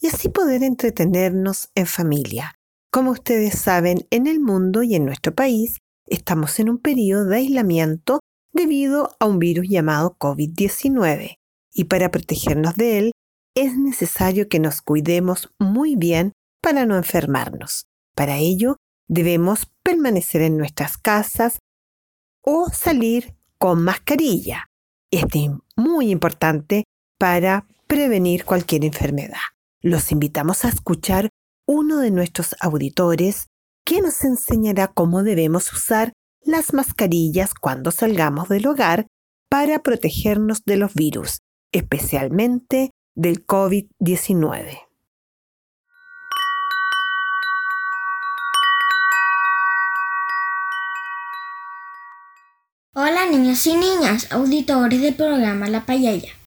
y 0.00 0.08
así 0.08 0.28
poder 0.28 0.62
entretenernos 0.62 1.70
en 1.74 1.86
familia. 1.86 2.54
Como 2.90 3.12
ustedes 3.12 3.58
saben, 3.58 4.06
en 4.10 4.26
el 4.26 4.40
mundo 4.40 4.82
y 4.82 4.94
en 4.94 5.04
nuestro 5.04 5.34
país 5.34 5.78
estamos 6.06 6.58
en 6.58 6.70
un 6.70 6.78
periodo 6.78 7.26
de 7.26 7.36
aislamiento 7.36 8.20
debido 8.52 9.14
a 9.20 9.26
un 9.26 9.38
virus 9.38 9.68
llamado 9.68 10.16
COVID-19 10.18 11.36
y 11.72 11.84
para 11.84 12.10
protegernos 12.10 12.74
de 12.76 12.98
él 12.98 13.12
es 13.54 13.76
necesario 13.76 14.48
que 14.48 14.58
nos 14.58 14.82
cuidemos 14.82 15.52
muy 15.58 15.94
bien 15.94 16.32
para 16.60 16.86
no 16.86 16.96
enfermarnos. 16.96 17.84
Para 18.16 18.38
ello 18.38 18.76
debemos 19.08 19.70
permanecer 19.84 20.42
en 20.42 20.56
nuestras 20.56 20.96
casas 20.96 21.58
o 22.42 22.70
salir 22.70 23.36
con 23.58 23.82
mascarilla. 23.82 24.66
Esto 25.12 25.38
es 25.38 25.50
muy 25.76 26.10
importante 26.10 26.84
para 27.18 27.66
prevenir 27.86 28.44
cualquier 28.44 28.84
enfermedad 28.84 29.38
los 29.82 30.12
invitamos 30.12 30.64
a 30.64 30.68
escuchar 30.68 31.30
uno 31.66 31.98
de 31.98 32.10
nuestros 32.10 32.54
auditores 32.60 33.48
que 33.84 34.02
nos 34.02 34.24
enseñará 34.24 34.88
cómo 34.88 35.22
debemos 35.22 35.72
usar 35.72 36.12
las 36.42 36.74
mascarillas 36.74 37.54
cuando 37.54 37.90
salgamos 37.90 38.48
del 38.48 38.66
hogar 38.66 39.06
para 39.48 39.80
protegernos 39.80 40.62
de 40.64 40.76
los 40.76 40.94
virus, 40.94 41.40
especialmente 41.72 42.90
del 43.14 43.46
COVID-19. 43.46 44.80
Hola 52.92 53.26
niños 53.30 53.66
y 53.66 53.76
niñas, 53.76 54.30
auditores 54.30 55.00
del 55.00 55.14
programa 55.14 55.68
La 55.68 55.86
Payaya. 55.86 56.39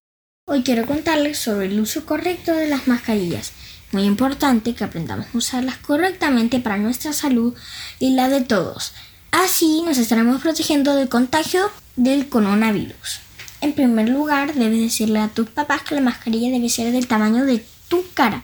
Hoy 0.45 0.61
quiero 0.61 0.85
contarles 0.85 1.39
sobre 1.39 1.67
el 1.67 1.79
uso 1.79 2.05
correcto 2.05 2.53
de 2.53 2.67
las 2.67 2.85
mascarillas. 2.85 3.53
Muy 3.93 4.03
importante 4.03 4.75
que 4.75 4.83
aprendamos 4.83 5.27
a 5.27 5.37
usarlas 5.37 5.77
correctamente 5.77 6.59
para 6.59 6.75
nuestra 6.75 7.13
salud 7.13 7.55
y 7.97 8.13
la 8.13 8.27
de 8.27 8.41
todos. 8.41 8.91
Así 9.31 9.81
nos 9.85 9.97
estaremos 9.97 10.41
protegiendo 10.41 10.95
del 10.95 11.07
contagio 11.07 11.71
del 11.95 12.27
coronavirus. 12.27 13.21
En 13.61 13.71
primer 13.71 14.09
lugar, 14.09 14.53
debes 14.53 14.81
decirle 14.81 15.19
a 15.19 15.29
tus 15.29 15.47
papás 15.47 15.83
que 15.83 15.95
la 15.95 16.01
mascarilla 16.01 16.51
debe 16.51 16.67
ser 16.67 16.91
del 16.91 17.07
tamaño 17.07 17.45
de 17.45 17.65
tu 17.87 18.03
cara 18.13 18.43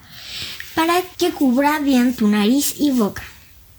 para 0.75 1.01
que 1.17 1.31
cubra 1.31 1.79
bien 1.79 2.15
tu 2.15 2.29
nariz 2.29 2.75
y 2.79 2.91
boca. 2.91 3.23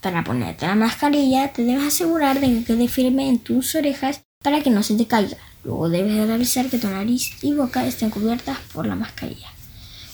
Para 0.03 0.25
ponerte 0.25 0.67
la 0.67 0.75
mascarilla, 0.75 1.55
te 1.55 1.65
debes 1.65 1.85
asegurar 1.85 2.39
de 2.39 2.49
que 2.49 2.65
quede 2.65 2.87
firme 2.89 3.31
en 3.31 3.39
tus 3.39 3.75
orejas 3.75 4.21
para 4.43 4.63
que 4.63 4.69
no 4.69 4.83
se 4.83 4.95
te 4.95 5.07
caiga. 5.07 5.39
Luego 5.65 5.89
debes 5.89 6.27
realizar 6.27 6.67
que 6.67 6.79
tu 6.79 6.89
nariz 6.89 7.33
y 7.43 7.55
boca 7.55 7.87
estén 7.87 8.11
cubiertas 8.11 8.59
por 8.73 8.87
la 8.87 8.95
mascarilla. 8.95 9.49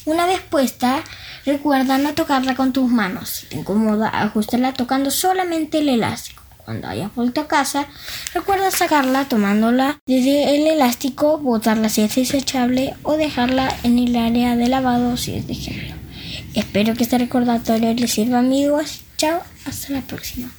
Una 0.05 0.27
vez 0.27 0.41
puesta, 0.41 1.03
recuerda 1.45 1.99
no 1.99 2.15
tocarla 2.15 2.55
con 2.55 2.73
tus 2.73 2.89
manos. 2.91 3.29
Si 3.29 3.47
te 3.47 3.57
incomoda, 3.57 4.09
ajustala 4.09 4.73
tocando 4.73 5.11
solamente 5.11 5.79
el 5.79 5.89
elástico. 5.89 6.43
Cuando 6.65 6.89
hayas 6.89 7.15
vuelto 7.15 7.41
a 7.41 7.49
casa, 7.49 7.87
recuerda 8.35 8.73
sacarla 8.73 9.27
tomándola 9.27 9.99
desde 10.05 10.57
el 10.57 10.67
elástico, 10.67 11.39
botarla 11.39 11.89
si 11.89 12.03
es 12.03 12.17
desechable 12.17 12.95
o 13.05 13.17
dejarla 13.17 13.73
en 13.85 14.01
el 14.01 14.17
área 14.17 14.57
de 14.57 14.69
lavado 14.69 15.17
si 15.17 15.35
es 15.35 15.47
de 15.47 15.55
género. 15.55 15.95
Espero 16.55 16.95
que 16.95 17.05
este 17.05 17.19
recordatorio 17.19 17.95
les 17.95 18.13
sirva 18.13 18.41
amigos. 18.41 19.03
Chao, 19.17 19.43
hasta 19.65 19.93
la 19.93 20.01
próxima. 20.03 20.51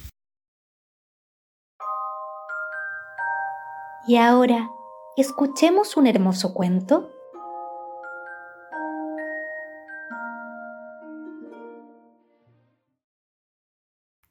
Y 4.06 4.16
ahora 4.16 4.70
escuchemos 5.20 5.96
un 5.96 6.06
hermoso 6.06 6.54
cuento. 6.54 7.10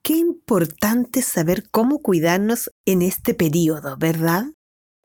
Qué 0.02 0.14
importante 0.14 1.22
saber 1.22 1.70
cómo 1.70 2.00
cuidarnos 2.00 2.72
en 2.86 3.02
este 3.02 3.34
periodo, 3.34 3.98
¿verdad? 3.98 4.46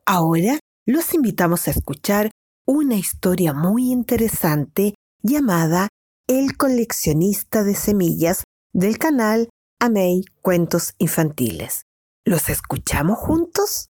Ahora 0.05 0.57
los 0.85 1.13
invitamos 1.13 1.67
a 1.67 1.71
escuchar 1.71 2.31
una 2.65 2.95
historia 2.95 3.51
muy 3.51 3.91
interesante 3.91 4.95
llamada 5.21 5.89
El 6.29 6.55
coleccionista 6.55 7.65
de 7.65 7.75
semillas 7.75 8.45
del 8.71 8.97
canal 8.97 9.49
Amei 9.81 10.23
Cuentos 10.41 10.93
Infantiles. 10.97 11.83
¿Los 12.23 12.47
escuchamos 12.47 13.19
juntos? 13.19 13.89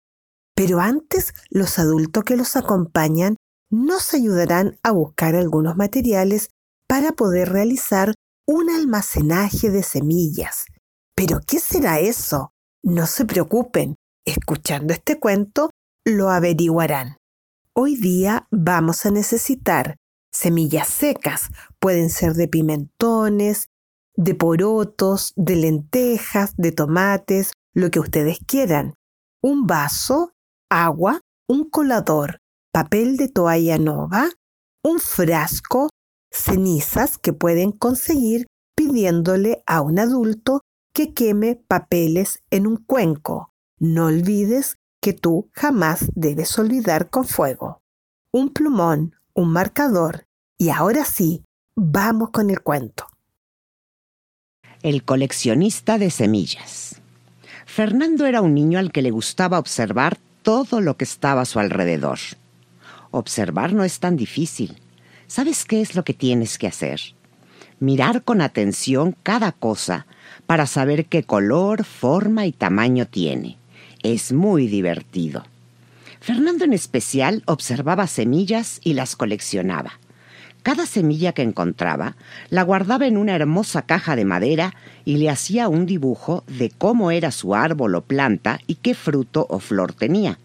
Pero 0.55 0.81
antes, 0.81 1.35
los 1.51 1.79
adultos 1.79 2.25
que 2.25 2.37
los 2.37 2.57
acompañan 2.57 3.37
nos 3.71 4.15
ayudarán 4.15 4.79
a 4.83 4.93
buscar 4.93 5.35
algunos 5.35 5.77
materiales 5.77 6.51
para 6.89 7.13
poder 7.13 7.51
realizar 7.51 8.15
un 8.47 8.71
almacenaje 8.71 9.71
de 9.71 9.83
semillas. 9.83 10.67
¿Pero 11.17 11.41
qué 11.47 11.59
será 11.59 11.99
eso? 11.99 12.53
No 12.83 13.07
se 13.07 13.25
preocupen, 13.25 13.97
escuchando 14.25 14.93
este 14.93 15.19
cuento 15.19 15.71
lo 16.05 16.31
averiguarán. 16.31 17.17
Hoy 17.75 17.97
día 17.97 18.47
vamos 18.51 19.07
a 19.07 19.11
necesitar 19.11 19.97
semillas 20.31 20.89
secas, 20.89 21.49
pueden 21.81 22.11
ser 22.11 22.35
de 22.35 22.49
pimentones, 22.49 23.69
de 24.17 24.35
porotos, 24.35 25.33
de 25.37 25.57
lentejas, 25.57 26.55
de 26.57 26.73
tomates, 26.73 27.53
lo 27.73 27.91
que 27.91 28.01
ustedes 28.01 28.39
quieran. 28.47 28.95
Un 29.43 29.67
vaso 29.67 30.34
agua, 30.75 31.21
un 31.49 31.69
colador, 31.71 32.41
papel 32.73 33.17
de 33.17 33.29
toalla 33.29 33.79
nova, 33.79 34.31
un 34.83 34.99
frasco, 34.99 35.89
cenizas 36.33 37.17
que 37.17 37.33
pueden 37.33 37.71
conseguir 37.71 38.47
pidiéndole 38.77 39.63
a 39.67 39.81
un 39.81 39.99
adulto 39.99 40.63
que 40.93 41.15
queme 41.15 41.57
papeles 41.57 42.43
en 42.51 42.67
un 42.67 42.77
cuenco. 42.77 43.53
No 43.79 44.07
olvides 44.07 44.77
que 45.01 45.13
tú 45.13 45.51
jamás 45.53 46.11
debes 46.15 46.59
olvidar 46.59 47.11
con 47.11 47.25
fuego. 47.25 47.81
Un 48.33 48.51
plumón, 48.51 49.15
un 49.35 49.51
marcador. 49.51 50.27
Y 50.59 50.71
ahora 50.71 51.05
sí, 51.05 51.45
vamos 51.77 52.31
con 52.31 52.51
el 52.51 52.63
cuento. 52.63 53.07
El 54.83 55.05
coleccionista 55.05 55.99
de 55.99 56.11
semillas. 56.11 57.01
Fernando 57.67 58.27
era 58.27 58.43
un 58.43 58.55
niño 58.55 58.79
al 58.79 58.93
que 58.93 59.03
le 59.03 59.11
gustaba 59.11 59.59
observar 59.59 60.19
todo 60.45 60.83
lo 60.83 60.97
que 60.99 61.05
estaba 61.05 61.41
a 61.41 61.47
su 61.47 61.59
alrededor. 61.59 62.19
Observar 63.11 63.73
no 63.73 63.83
es 63.83 63.99
tan 63.99 64.17
difícil. 64.17 64.77
¿Sabes 65.27 65.65
qué 65.65 65.81
es 65.81 65.97
lo 65.97 66.05
que 66.05 66.13
tienes 66.13 66.59
que 66.59 66.69
hacer? 66.69 67.01
Mirar 67.81 68.23
con 68.23 68.43
atención 68.43 69.17
cada 69.23 69.53
cosa 69.53 70.07
para 70.47 70.67
saber 70.67 71.07
qué 71.07 71.25
color, 71.25 71.85
forma 71.85 72.47
y 72.47 72.53
tamaño 72.53 73.07
tiene. 73.07 73.57
Es 74.03 74.33
muy 74.33 74.69
divertido. 74.69 75.45
Fernando 76.21 76.65
en 76.65 76.75
especial 76.75 77.43
observaba 77.47 78.07
semillas 78.07 78.81
y 78.85 78.93
las 78.93 79.17
coleccionaba. 79.17 79.99
Cada 80.65 80.87
semilla 80.87 81.35
que 81.35 81.43
encontraba 81.43 82.17
la 82.49 82.63
guardaba 82.63 83.07
en 83.07 83.19
una 83.19 83.37
hermosa 83.37 83.83
caja 83.83 84.17
de 84.17 84.25
madera 84.25 84.75
y 85.05 85.19
le 85.19 85.29
hacía 85.29 85.69
un 85.69 85.85
dibujo 85.85 86.43
de 86.47 86.71
cómo 86.71 87.11
era 87.11 87.33
su 87.33 87.55
árbol 87.55 87.95
o 87.97 88.01
planta 88.01 88.59
y 88.67 88.77
qué 88.77 88.95
fruto 88.95 89.47
o 89.51 89.59
flor 89.59 89.93
tenía. 89.93 90.39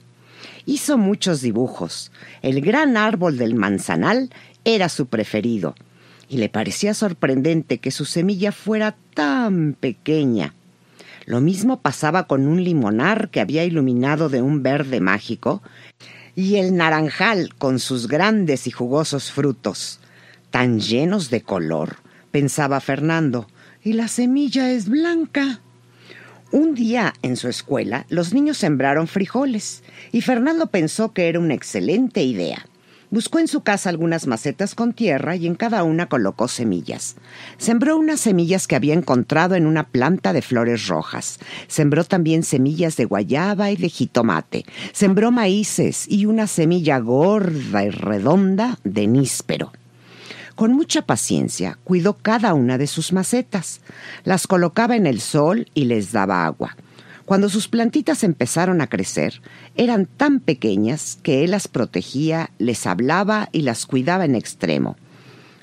Hizo 0.65 0.97
muchos 0.97 1.39
dibujos. 1.39 2.11
El 2.41 2.59
gran 2.59 2.97
árbol 2.97 3.37
del 3.37 3.55
manzanal 3.55 4.29
era 4.65 4.89
su 4.89 5.05
preferido 5.05 5.73
y 6.27 6.35
le 6.35 6.49
parecía 6.49 6.93
sorprendente 6.93 7.77
que 7.77 7.89
su 7.89 8.03
semilla 8.03 8.51
fuera 8.51 8.97
tan 9.13 9.71
pequeña. 9.71 10.53
Lo 11.27 11.39
mismo 11.39 11.79
pasaba 11.79 12.27
con 12.27 12.45
un 12.45 12.61
limonar 12.61 13.29
que 13.29 13.39
había 13.39 13.63
iluminado 13.63 14.27
de 14.27 14.41
un 14.41 14.63
verde 14.63 14.99
mágico 14.99 15.63
y 16.35 16.57
el 16.57 16.75
naranjal 16.75 17.55
con 17.55 17.79
sus 17.79 18.09
grandes 18.09 18.67
y 18.67 18.71
jugosos 18.71 19.31
frutos 19.31 20.01
tan 20.51 20.79
llenos 20.79 21.29
de 21.29 21.41
color, 21.41 21.97
pensaba 22.31 22.79
Fernando, 22.79 23.47
y 23.83 23.93
la 23.93 24.07
semilla 24.07 24.71
es 24.71 24.89
blanca. 24.89 25.61
Un 26.51 26.73
día 26.73 27.13
en 27.21 27.37
su 27.37 27.47
escuela 27.47 28.05
los 28.09 28.33
niños 28.33 28.57
sembraron 28.57 29.07
frijoles 29.07 29.83
y 30.11 30.21
Fernando 30.21 30.67
pensó 30.67 31.13
que 31.13 31.29
era 31.29 31.39
una 31.39 31.53
excelente 31.53 32.23
idea. 32.23 32.65
Buscó 33.11 33.39
en 33.39 33.47
su 33.47 33.61
casa 33.61 33.89
algunas 33.89 34.27
macetas 34.27 34.75
con 34.75 34.93
tierra 34.93 35.35
y 35.35 35.47
en 35.47 35.55
cada 35.55 35.83
una 35.83 36.07
colocó 36.07 36.47
semillas. 36.47 37.15
Sembró 37.57 37.97
unas 37.97 38.19
semillas 38.19 38.67
que 38.67 38.75
había 38.75 38.93
encontrado 38.93 39.55
en 39.55 39.65
una 39.65 39.87
planta 39.87 40.31
de 40.31 40.43
flores 40.43 40.87
rojas. 40.87 41.39
Sembró 41.67 42.03
también 42.03 42.43
semillas 42.43 42.97
de 42.97 43.05
guayaba 43.05 43.71
y 43.71 43.77
de 43.77 43.89
jitomate. 43.89 44.63
Sembró 44.91 45.31
maíces 45.31 46.05
y 46.07 46.27
una 46.27 46.45
semilla 46.45 46.99
gorda 46.99 47.83
y 47.83 47.89
redonda 47.89 48.77
de 48.83 49.07
níspero. 49.07 49.71
Con 50.59 50.73
mucha 50.73 51.03
paciencia 51.03 51.77
cuidó 51.85 52.17
cada 52.17 52.53
una 52.53 52.77
de 52.77 52.85
sus 52.85 53.13
macetas, 53.13 53.79
las 54.25 54.45
colocaba 54.45 54.97
en 54.97 55.07
el 55.07 55.21
sol 55.21 55.67
y 55.73 55.85
les 55.85 56.11
daba 56.11 56.45
agua. 56.45 56.75
Cuando 57.23 57.47
sus 57.47 57.69
plantitas 57.69 58.25
empezaron 58.25 58.81
a 58.81 58.87
crecer, 58.87 59.41
eran 59.77 60.05
tan 60.05 60.41
pequeñas 60.41 61.17
que 61.23 61.45
él 61.45 61.51
las 61.51 61.69
protegía, 61.69 62.49
les 62.57 62.87
hablaba 62.87 63.47
y 63.53 63.61
las 63.61 63.85
cuidaba 63.85 64.25
en 64.25 64.35
extremo. 64.35 64.97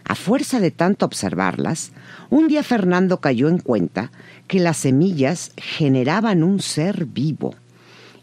A 0.02 0.14
fuerza 0.14 0.60
de 0.60 0.70
tanto 0.70 1.04
observarlas, 1.04 1.93
un 2.31 2.48
día 2.48 2.62
Fernando 2.62 3.20
cayó 3.20 3.50
en 3.50 3.58
cuenta 3.58 4.10
que 4.48 4.60
las 4.60 4.78
semillas 4.78 5.52
generaban 5.58 6.43
un 6.43 6.60
ser 6.60 7.04
vivo. 7.04 7.54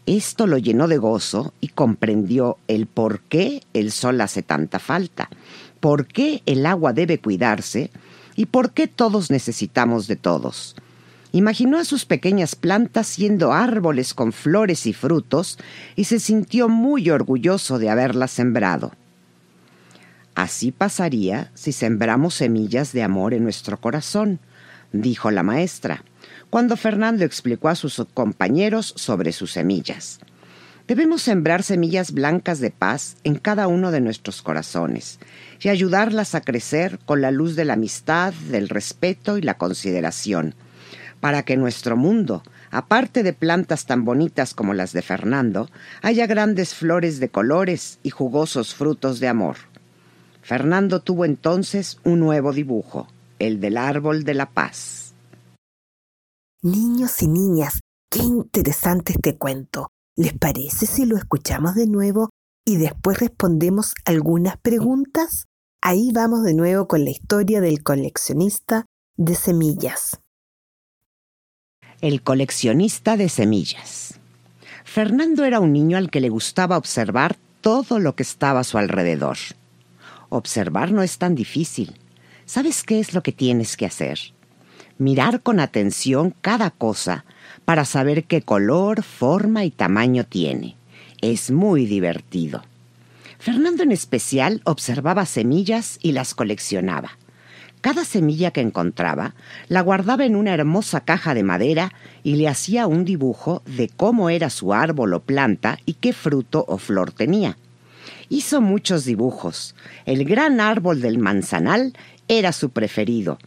Esto 0.06 0.48
lo 0.48 0.58
llenó 0.58 0.88
de 0.88 0.98
gozo 0.98 1.54
y 1.60 1.68
comprendió 1.68 2.58
el 2.66 2.88
por 2.88 3.20
qué 3.20 3.62
el 3.74 3.92
sol 3.92 4.20
hace 4.20 4.42
tanta 4.42 4.80
falta 4.80 5.30
por 5.84 6.06
qué 6.06 6.42
el 6.46 6.64
agua 6.64 6.94
debe 6.94 7.18
cuidarse 7.18 7.90
y 8.36 8.46
por 8.46 8.72
qué 8.72 8.88
todos 8.88 9.30
necesitamos 9.30 10.06
de 10.06 10.16
todos. 10.16 10.76
Imaginó 11.30 11.76
a 11.78 11.84
sus 11.84 12.06
pequeñas 12.06 12.54
plantas 12.54 13.06
siendo 13.06 13.52
árboles 13.52 14.14
con 14.14 14.32
flores 14.32 14.86
y 14.86 14.94
frutos 14.94 15.58
y 15.94 16.04
se 16.04 16.20
sintió 16.20 16.70
muy 16.70 17.10
orgulloso 17.10 17.78
de 17.78 17.90
haberlas 17.90 18.30
sembrado. 18.30 18.92
Así 20.34 20.72
pasaría 20.72 21.50
si 21.52 21.70
sembramos 21.72 22.32
semillas 22.32 22.94
de 22.94 23.02
amor 23.02 23.34
en 23.34 23.42
nuestro 23.42 23.78
corazón, 23.78 24.40
dijo 24.90 25.30
la 25.30 25.42
maestra, 25.42 26.02
cuando 26.48 26.78
Fernando 26.78 27.26
explicó 27.26 27.68
a 27.68 27.74
sus 27.74 28.02
compañeros 28.14 28.94
sobre 28.96 29.32
sus 29.32 29.52
semillas. 29.52 30.18
Debemos 30.86 31.22
sembrar 31.22 31.62
semillas 31.62 32.12
blancas 32.12 32.60
de 32.60 32.70
paz 32.70 33.16
en 33.24 33.36
cada 33.36 33.68
uno 33.68 33.90
de 33.90 34.02
nuestros 34.02 34.42
corazones 34.42 35.18
y 35.60 35.70
ayudarlas 35.70 36.34
a 36.34 36.42
crecer 36.42 36.98
con 37.06 37.22
la 37.22 37.30
luz 37.30 37.56
de 37.56 37.64
la 37.64 37.72
amistad, 37.72 38.34
del 38.50 38.68
respeto 38.68 39.38
y 39.38 39.40
la 39.40 39.56
consideración, 39.56 40.54
para 41.20 41.42
que 41.42 41.56
nuestro 41.56 41.96
mundo, 41.96 42.42
aparte 42.70 43.22
de 43.22 43.32
plantas 43.32 43.86
tan 43.86 44.04
bonitas 44.04 44.52
como 44.52 44.74
las 44.74 44.92
de 44.92 45.00
Fernando, 45.00 45.70
haya 46.02 46.26
grandes 46.26 46.74
flores 46.74 47.18
de 47.18 47.30
colores 47.30 47.98
y 48.02 48.10
jugosos 48.10 48.74
frutos 48.74 49.20
de 49.20 49.28
amor. 49.28 49.56
Fernando 50.42 51.00
tuvo 51.00 51.24
entonces 51.24 51.98
un 52.04 52.20
nuevo 52.20 52.52
dibujo, 52.52 53.08
el 53.38 53.58
del 53.58 53.78
árbol 53.78 54.24
de 54.24 54.34
la 54.34 54.50
paz. 54.50 55.14
Niños 56.60 57.22
y 57.22 57.28
niñas, 57.28 57.80
qué 58.10 58.18
interesante 58.18 59.14
este 59.14 59.38
cuento. 59.38 59.93
¿Les 60.16 60.32
parece 60.32 60.86
si 60.86 61.06
lo 61.06 61.16
escuchamos 61.16 61.74
de 61.74 61.88
nuevo 61.88 62.30
y 62.64 62.76
después 62.76 63.18
respondemos 63.18 63.94
algunas 64.04 64.56
preguntas? 64.58 65.46
Ahí 65.82 66.12
vamos 66.12 66.44
de 66.44 66.54
nuevo 66.54 66.86
con 66.86 67.04
la 67.04 67.10
historia 67.10 67.60
del 67.60 67.82
coleccionista 67.82 68.86
de 69.16 69.34
semillas. 69.34 70.20
El 72.00 72.22
coleccionista 72.22 73.16
de 73.16 73.28
semillas. 73.28 74.20
Fernando 74.84 75.44
era 75.44 75.58
un 75.58 75.72
niño 75.72 75.96
al 75.96 76.10
que 76.10 76.20
le 76.20 76.28
gustaba 76.28 76.78
observar 76.78 77.36
todo 77.60 77.98
lo 77.98 78.14
que 78.14 78.22
estaba 78.22 78.60
a 78.60 78.64
su 78.64 78.78
alrededor. 78.78 79.36
Observar 80.28 80.92
no 80.92 81.02
es 81.02 81.18
tan 81.18 81.34
difícil. 81.34 81.98
¿Sabes 82.44 82.84
qué 82.84 83.00
es 83.00 83.14
lo 83.14 83.22
que 83.24 83.32
tienes 83.32 83.76
que 83.76 83.86
hacer? 83.86 84.33
Mirar 84.98 85.40
con 85.42 85.58
atención 85.58 86.32
cada 86.40 86.70
cosa 86.70 87.24
para 87.64 87.84
saber 87.84 88.24
qué 88.24 88.42
color, 88.42 89.02
forma 89.02 89.64
y 89.64 89.72
tamaño 89.72 90.24
tiene. 90.24 90.76
Es 91.20 91.50
muy 91.50 91.86
divertido. 91.86 92.62
Fernando 93.40 93.82
en 93.82 93.90
especial 93.90 94.62
observaba 94.64 95.26
semillas 95.26 95.98
y 96.00 96.12
las 96.12 96.34
coleccionaba. 96.34 97.18
Cada 97.80 98.04
semilla 98.04 98.52
que 98.52 98.60
encontraba 98.60 99.34
la 99.68 99.80
guardaba 99.80 100.26
en 100.26 100.36
una 100.36 100.54
hermosa 100.54 101.00
caja 101.00 101.34
de 101.34 101.42
madera 101.42 101.92
y 102.22 102.36
le 102.36 102.46
hacía 102.46 102.86
un 102.86 103.04
dibujo 103.04 103.62
de 103.66 103.88
cómo 103.88 104.30
era 104.30 104.48
su 104.48 104.72
árbol 104.72 105.12
o 105.14 105.20
planta 105.20 105.78
y 105.86 105.94
qué 105.94 106.12
fruto 106.12 106.64
o 106.68 106.78
flor 106.78 107.10
tenía. 107.10 107.58
Hizo 108.28 108.60
muchos 108.60 109.04
dibujos. 109.04 109.74
El 110.06 110.24
gran 110.24 110.60
árbol 110.60 111.00
del 111.00 111.18
manzanal 111.18 111.94
era 112.28 112.52
su 112.52 112.70
preferido 112.70 113.38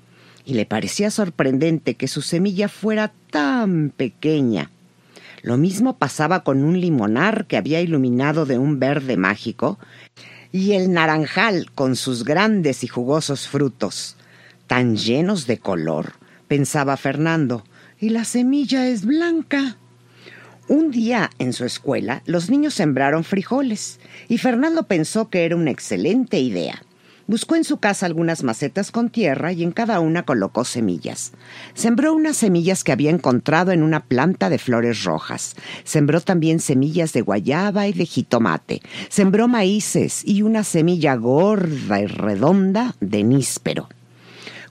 y 0.47 0.53
le 0.53 0.65
parecía 0.65 1.11
sorprendente 1.11 1.95
que 1.95 2.07
su 2.07 2.21
semilla 2.21 2.69
fuera 2.69 3.11
tan 3.31 3.89
pequeña. 3.89 4.71
Lo 5.43 5.57
mismo 5.57 5.97
pasaba 5.97 6.45
con 6.45 6.63
un 6.63 6.79
limonar 6.79 7.47
que 7.47 7.57
había 7.57 7.81
iluminado 7.81 8.45
de 8.45 8.57
un 8.57 8.79
verde 8.79 9.17
mágico 9.17 9.77
y 10.53 10.71
el 10.71 10.93
naranjal 10.93 11.69
con 11.71 11.97
sus 11.97 12.23
grandes 12.23 12.85
y 12.85 12.87
jugosos 12.87 13.49
frutos, 13.49 14.15
tan 14.67 14.95
llenos 14.95 15.47
de 15.47 15.57
color, 15.57 16.13
pensaba 16.47 16.95
Fernando, 16.95 17.65
y 17.99 18.09
la 18.09 18.23
semilla 18.23 18.87
es 18.87 19.03
blanca. 19.03 19.75
Un 20.69 20.91
día 20.91 21.29
en 21.39 21.51
su 21.51 21.65
escuela 21.65 22.23
los 22.25 22.49
niños 22.49 22.73
sembraron 22.73 23.25
frijoles 23.25 23.99
y 24.29 24.37
Fernando 24.37 24.83
pensó 24.83 25.29
que 25.29 25.43
era 25.43 25.57
una 25.57 25.71
excelente 25.71 26.39
idea. 26.39 26.81
Buscó 27.27 27.57
en 27.57 27.65
su 27.65 27.77
casa 27.77 28.05
algunas 28.05 28.43
macetas 28.43 28.89
con 28.89 29.09
tierra 29.09 29.51
y 29.51 29.61
en 29.61 29.73
cada 29.73 29.99
una 29.99 30.23
colocó 30.23 30.63
semillas. 30.63 31.33
Sembró 31.73 32.13
unas 32.13 32.37
semillas 32.37 32.85
que 32.85 32.93
había 32.93 33.11
encontrado 33.11 33.73
en 33.73 33.83
una 33.83 34.05
planta 34.05 34.49
de 34.49 34.57
flores 34.57 35.03
rojas. 35.03 35.57
Sembró 35.83 36.21
también 36.21 36.61
semillas 36.61 37.11
de 37.11 37.21
guayaba 37.21 37.85
y 37.87 37.91
de 37.91 38.05
jitomate. 38.05 38.81
Sembró 39.09 39.49
maíces 39.49 40.23
y 40.25 40.41
una 40.41 40.63
semilla 40.63 41.15
gorda 41.15 41.99
y 41.99 42.07
redonda 42.07 42.95
de 43.01 43.25
níspero. 43.25 43.89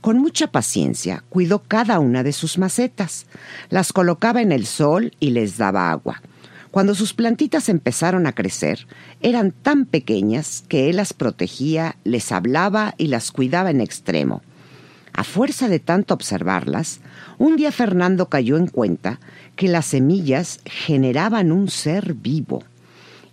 Con 0.00 0.18
mucha 0.18 0.46
paciencia 0.46 1.24
cuidó 1.28 1.58
cada 1.58 1.98
una 1.98 2.22
de 2.22 2.32
sus 2.32 2.56
macetas. 2.56 3.26
Las 3.68 3.92
colocaba 3.92 4.40
en 4.40 4.52
el 4.52 4.64
sol 4.64 5.12
y 5.20 5.30
les 5.30 5.58
daba 5.58 5.90
agua. 5.90 6.22
Cuando 6.70 6.94
sus 6.94 7.14
plantitas 7.14 7.68
empezaron 7.68 8.26
a 8.26 8.32
crecer, 8.32 8.86
eran 9.20 9.52
tan 9.52 9.86
pequeñas 9.86 10.64
que 10.68 10.90
él 10.90 10.96
las 10.96 11.12
protegía, 11.12 11.96
les 12.04 12.32
hablaba 12.32 12.94
y 12.98 13.06
las 13.06 13.30
cuidaba 13.32 13.70
en 13.70 13.80
extremo. 13.80 14.42
A 15.12 15.24
fuerza 15.24 15.68
de 15.68 15.78
tanto 15.78 16.12
observarlas, 16.12 17.00
un 17.38 17.56
día 17.56 17.72
Fernando 17.72 18.28
cayó 18.28 18.58
en 18.58 18.66
cuenta 18.66 19.18
que 19.56 19.68
las 19.68 19.86
semillas 19.86 20.60
generaban 20.66 21.52
un 21.52 21.70
ser 21.70 22.12
vivo. 22.12 22.62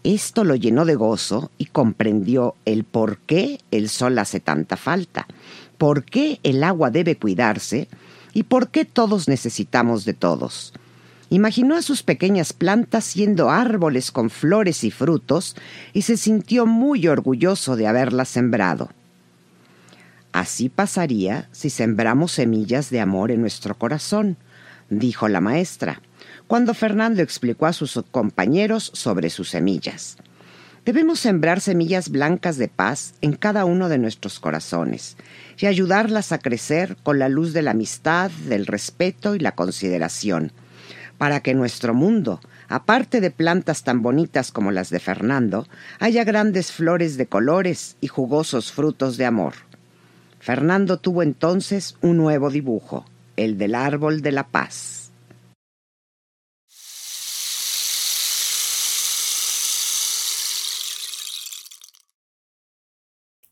Esto 0.03 0.45
lo 0.45 0.55
llenó 0.55 0.85
de 0.85 0.95
gozo 0.95 1.51
y 1.57 1.65
comprendió 1.65 2.55
el 2.65 2.85
por 2.85 3.17
qué 3.17 3.59
el 3.71 3.89
sol 3.89 4.17
hace 4.19 4.39
tanta 4.39 4.77
falta, 4.77 5.27
por 5.77 6.05
qué 6.05 6.39
el 6.43 6.63
agua 6.63 6.89
debe 6.89 7.17
cuidarse 7.17 7.89
y 8.33 8.43
por 8.43 8.69
qué 8.69 8.85
todos 8.85 9.27
necesitamos 9.27 10.05
de 10.05 10.13
todos. 10.13 10.73
Imaginó 11.33 11.75
a 11.75 11.81
sus 11.81 12.03
pequeñas 12.03 12.53
plantas 12.53 13.05
siendo 13.05 13.49
árboles 13.49 14.11
con 14.11 14.29
flores 14.29 14.83
y 14.83 14.91
frutos 14.91 15.55
y 15.91 16.03
se 16.03 16.15
sintió 16.15 16.67
muy 16.67 17.07
orgulloso 17.07 17.75
de 17.75 17.87
haberlas 17.87 18.29
sembrado. 18.29 18.91
Así 20.31 20.69
pasaría 20.69 21.49
si 21.51 21.71
sembramos 21.71 22.33
semillas 22.33 22.91
de 22.91 22.99
amor 22.99 23.31
en 23.31 23.41
nuestro 23.41 23.73
corazón, 23.73 24.37
dijo 24.91 25.27
la 25.27 25.41
maestra, 25.41 26.03
cuando 26.45 26.75
Fernando 26.75 27.23
explicó 27.23 27.65
a 27.65 27.73
sus 27.73 27.99
compañeros 28.11 28.91
sobre 28.93 29.31
sus 29.31 29.49
semillas. 29.49 30.17
Debemos 30.85 31.19
sembrar 31.19 31.61
semillas 31.61 32.09
blancas 32.09 32.57
de 32.57 32.67
paz 32.67 33.15
en 33.21 33.33
cada 33.33 33.65
uno 33.65 33.89
de 33.89 33.97
nuestros 33.97 34.39
corazones 34.39 35.17
y 35.57 35.65
ayudarlas 35.65 36.31
a 36.31 36.37
crecer 36.37 36.95
con 37.01 37.17
la 37.17 37.27
luz 37.27 37.53
de 37.53 37.63
la 37.63 37.71
amistad, 37.71 38.29
del 38.47 38.67
respeto 38.67 39.33
y 39.33 39.39
la 39.39 39.53
consideración, 39.53 40.51
para 41.17 41.41
que 41.41 41.53
nuestro 41.53 41.93
mundo, 41.93 42.39
aparte 42.67 43.21
de 43.21 43.31
plantas 43.31 43.83
tan 43.83 44.01
bonitas 44.01 44.51
como 44.51 44.71
las 44.71 44.89
de 44.89 44.99
Fernando, 44.99 45.67
haya 45.99 46.23
grandes 46.23 46.71
flores 46.71 47.17
de 47.17 47.27
colores 47.27 47.97
y 48.01 48.07
jugosos 48.07 48.71
frutos 48.71 49.17
de 49.17 49.25
amor. 49.25 49.53
Fernando 50.39 50.97
tuvo 50.97 51.23
entonces 51.23 51.95
un 52.01 52.17
nuevo 52.17 52.49
dibujo, 52.49 53.05
el 53.37 53.57
del 53.57 53.75
árbol 53.75 54.21
de 54.21 54.31
la 54.33 54.47
paz. 54.47 55.11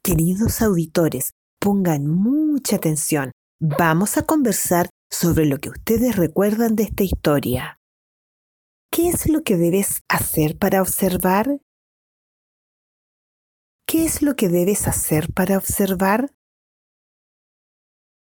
Queridos 0.04 0.62
auditores, 0.62 1.32
pongan 1.60 2.08
mucha 2.08 2.76
atención. 2.76 3.32
Vamos 3.64 4.18
a 4.18 4.24
conversar 4.24 4.90
sobre 5.12 5.46
lo 5.46 5.60
que 5.60 5.70
ustedes 5.70 6.16
recuerdan 6.16 6.76
de 6.76 6.82
esta 6.82 7.04
historia. 7.04 7.80
¿Qué 8.92 9.10
es 9.10 9.30
lo 9.30 9.44
que 9.44 9.56
debes 9.56 10.02
hacer 10.10 10.58
para 10.58 10.82
observar? 10.82 11.62
¿Qué 13.86 14.04
es 14.04 14.24
lo 14.24 14.36
que 14.36 14.50
debes 14.50 14.88
hacer 14.88 15.32
para 15.32 15.60
observar? 15.60 16.34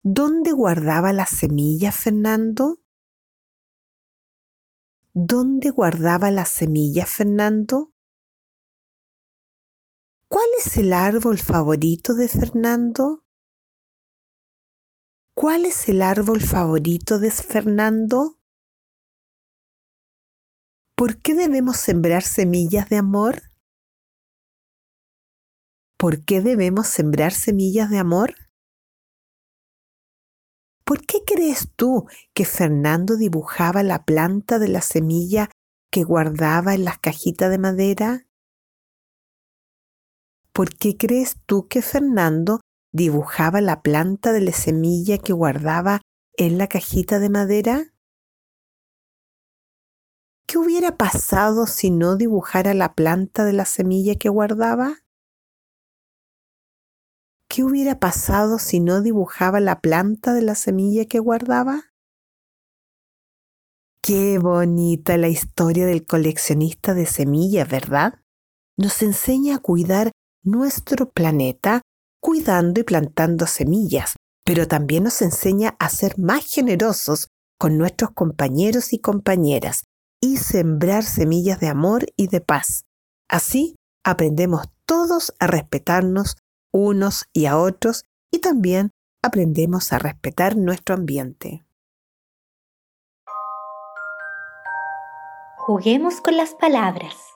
¿Dónde 0.02 0.50
guardaba 0.50 1.12
la 1.12 1.26
semilla 1.26 1.92
Fernando? 1.92 2.82
¿Dónde 5.14 5.70
guardaba 5.70 6.32
la 6.32 6.46
semilla 6.46 7.06
Fernando? 7.06 7.92
¿Cuál 10.26 10.48
es 10.58 10.76
el 10.78 10.92
árbol 10.92 11.38
favorito 11.38 12.14
de 12.14 12.26
Fernando? 12.26 13.22
¿Cuál 15.34 15.64
es 15.64 15.88
el 15.88 16.02
árbol 16.02 16.40
favorito 16.40 17.18
de 17.18 17.30
Fernando? 17.30 18.38
¿Por 20.96 21.20
qué 21.20 21.34
debemos 21.34 21.78
sembrar 21.78 22.22
semillas 22.22 22.88
de 22.88 22.96
amor? 22.96 23.42
¿Por 25.98 26.24
qué 26.24 26.40
debemos 26.40 26.86
sembrar 26.86 27.32
semillas 27.32 27.90
de 27.90 27.98
amor? 27.98 28.34
¿Por 30.84 31.06
qué 31.06 31.18
crees 31.24 31.72
tú 31.76 32.06
que 32.34 32.44
Fernando 32.44 33.16
dibujaba 33.16 33.82
la 33.82 34.04
planta 34.04 34.58
de 34.58 34.68
la 34.68 34.82
semilla 34.82 35.48
que 35.90 36.04
guardaba 36.04 36.74
en 36.74 36.84
las 36.84 36.98
cajitas 36.98 37.50
de 37.50 37.58
madera? 37.58 38.26
¿por 40.52 40.76
qué 40.76 40.96
crees 40.96 41.36
tú 41.46 41.66
que 41.68 41.82
Fernando 41.82 42.60
dibujaba 42.92 43.60
la 43.60 43.82
planta 43.82 44.32
de 44.32 44.42
la 44.42 44.52
semilla 44.52 45.18
que 45.18 45.32
guardaba 45.32 46.02
en 46.36 46.58
la 46.58 46.68
cajita 46.68 47.18
de 47.18 47.30
madera? 47.30 47.94
¿Qué 50.46 50.58
hubiera 50.58 50.98
pasado 50.98 51.66
si 51.66 51.90
no 51.90 52.16
dibujara 52.16 52.74
la 52.74 52.94
planta 52.94 53.44
de 53.44 53.54
la 53.54 53.64
semilla 53.64 54.16
que 54.16 54.28
guardaba? 54.28 54.98
¿Qué 57.48 57.64
hubiera 57.64 57.98
pasado 57.98 58.58
si 58.58 58.80
no 58.80 59.02
dibujaba 59.02 59.60
la 59.60 59.80
planta 59.80 60.34
de 60.34 60.42
la 60.42 60.54
semilla 60.54 61.06
que 61.06 61.18
guardaba? 61.18 61.92
Qué 64.02 64.38
bonita 64.38 65.16
la 65.16 65.28
historia 65.28 65.86
del 65.86 66.04
coleccionista 66.04 66.92
de 66.92 67.06
semillas, 67.06 67.68
¿verdad? 67.68 68.20
Nos 68.76 69.00
enseña 69.02 69.56
a 69.56 69.58
cuidar 69.60 70.10
nuestro 70.42 71.10
planeta 71.10 71.82
cuidando 72.22 72.80
y 72.80 72.84
plantando 72.84 73.46
semillas, 73.46 74.16
pero 74.44 74.68
también 74.68 75.04
nos 75.04 75.20
enseña 75.20 75.74
a 75.78 75.88
ser 75.88 76.18
más 76.18 76.46
generosos 76.46 77.28
con 77.58 77.76
nuestros 77.76 78.12
compañeros 78.12 78.92
y 78.92 79.00
compañeras 79.00 79.84
y 80.20 80.36
sembrar 80.36 81.02
semillas 81.02 81.58
de 81.60 81.68
amor 81.68 82.06
y 82.16 82.28
de 82.28 82.40
paz. 82.40 82.84
Así 83.28 83.74
aprendemos 84.04 84.68
todos 84.86 85.34
a 85.40 85.48
respetarnos 85.48 86.36
unos 86.72 87.24
y 87.32 87.46
a 87.46 87.58
otros 87.58 88.04
y 88.30 88.38
también 88.38 88.90
aprendemos 89.22 89.92
a 89.92 89.98
respetar 89.98 90.56
nuestro 90.56 90.94
ambiente. 90.94 91.64
Juguemos 95.56 96.20
con 96.20 96.36
las 96.36 96.54
palabras. 96.54 97.31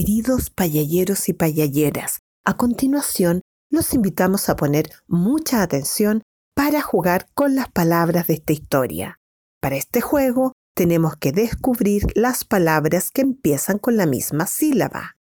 Queridos 0.00 0.48
payalleros 0.48 1.28
y 1.28 1.34
payalleras, 1.34 2.20
a 2.46 2.56
continuación 2.56 3.42
los 3.70 3.92
invitamos 3.92 4.48
a 4.48 4.56
poner 4.56 4.88
mucha 5.06 5.60
atención 5.60 6.22
para 6.54 6.80
jugar 6.80 7.28
con 7.34 7.54
las 7.54 7.70
palabras 7.70 8.26
de 8.26 8.32
esta 8.32 8.54
historia. 8.54 9.18
Para 9.60 9.76
este 9.76 10.00
juego 10.00 10.54
tenemos 10.74 11.18
que 11.18 11.32
descubrir 11.32 12.06
las 12.14 12.46
palabras 12.46 13.10
que 13.10 13.20
empiezan 13.20 13.76
con 13.76 13.98
la 13.98 14.06
misma 14.06 14.46
sílaba. 14.46 15.16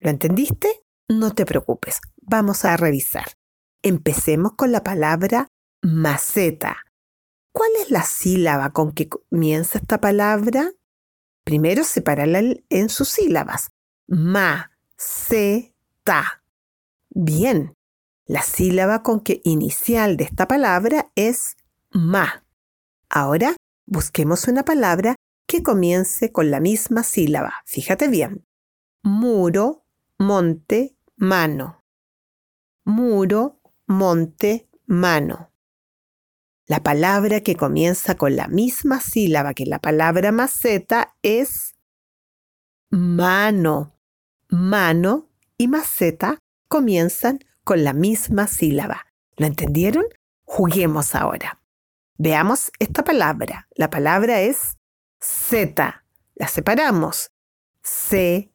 ¿Lo 0.00 0.08
entendiste? 0.08 0.80
No 1.10 1.34
te 1.34 1.44
preocupes, 1.44 2.00
vamos 2.16 2.64
a 2.64 2.78
revisar. 2.78 3.34
Empecemos 3.82 4.52
con 4.56 4.72
la 4.72 4.82
palabra 4.82 5.48
maceta. 5.82 6.78
¿Cuál 7.52 7.72
es 7.82 7.90
la 7.90 8.04
sílaba 8.04 8.72
con 8.72 8.92
que 8.92 9.10
comienza 9.10 9.76
esta 9.76 10.00
palabra? 10.00 10.72
Primero 11.44 11.84
separarla 11.84 12.40
en 12.70 12.88
sus 12.88 13.10
sílabas. 13.10 13.68
Ma, 14.06 14.70
ta. 16.02 16.42
Bien, 17.10 17.74
la 18.26 18.42
sílaba 18.42 19.02
con 19.02 19.20
que 19.20 19.40
inicial 19.44 20.16
de 20.16 20.24
esta 20.24 20.48
palabra 20.48 21.10
es 21.14 21.56
ma. 21.90 22.44
Ahora 23.08 23.56
busquemos 23.86 24.48
una 24.48 24.64
palabra 24.64 25.16
que 25.46 25.62
comience 25.62 26.32
con 26.32 26.50
la 26.50 26.60
misma 26.60 27.02
sílaba. 27.02 27.54
Fíjate 27.66 28.08
bien. 28.08 28.46
Muro, 29.02 29.84
monte, 30.18 30.96
mano. 31.16 31.84
Muro, 32.84 33.60
monte, 33.86 34.68
mano. 34.86 35.52
La 36.66 36.82
palabra 36.82 37.40
que 37.40 37.56
comienza 37.56 38.16
con 38.16 38.36
la 38.36 38.48
misma 38.48 39.00
sílaba 39.00 39.52
que 39.52 39.66
la 39.66 39.78
palabra 39.78 40.32
maceta 40.32 41.14
es 41.22 41.74
mano. 42.92 43.96
Mano 44.48 45.30
y 45.56 45.66
maceta 45.66 46.38
comienzan 46.68 47.40
con 47.64 47.84
la 47.84 47.94
misma 47.94 48.46
sílaba. 48.46 49.06
¿Lo 49.36 49.46
entendieron? 49.46 50.04
Juguemos 50.44 51.14
ahora. 51.14 51.58
Veamos 52.18 52.70
esta 52.78 53.02
palabra. 53.02 53.66
La 53.74 53.88
palabra 53.88 54.42
es 54.42 54.76
Z. 55.20 56.04
La 56.34 56.48
separamos. 56.48 57.30
Z. 57.82 58.50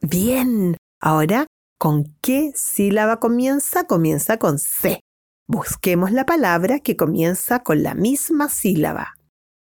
Bien. 0.00 0.76
Ahora, 1.00 1.46
¿con 1.78 2.16
qué 2.20 2.52
sílaba 2.56 3.20
comienza? 3.20 3.84
Comienza 3.84 4.38
con 4.38 4.58
C. 4.58 5.00
Busquemos 5.46 6.10
la 6.10 6.26
palabra 6.26 6.80
que 6.80 6.96
comienza 6.96 7.62
con 7.62 7.84
la 7.84 7.94
misma 7.94 8.48
sílaba. 8.48 9.14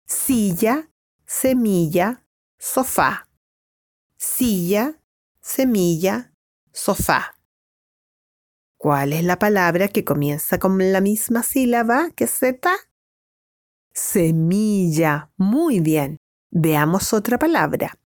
Silla, 0.05 0.91
semilla, 1.25 2.22
sofá. 2.63 3.29
Silla, 4.17 4.95
semilla, 5.41 6.33
sofá. 6.73 7.35
¿Cuál 8.77 9.13
es 9.13 9.25
la 9.25 9.37
palabra 9.41 9.89
que 9.89 10.05
comienza 10.05 10.61
con 10.61 10.93
la 10.93 11.01
misma 11.01 11.43
sílaba 11.43 12.11
que 12.11 12.29
Z? 12.29 12.71
Semilla. 13.93 15.33
Muy 15.37 15.81
bien. 15.81 16.19
Veamos 16.53 17.13
otra 17.13 17.37
palabra. 17.37 17.99